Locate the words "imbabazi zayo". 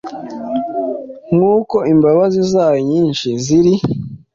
1.93-2.79